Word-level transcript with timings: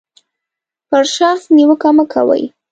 پر 0.89 1.03
شخص 1.15 1.43
نیوکه 1.55 1.89
مه 1.95 2.05
کوئ. 2.13 2.43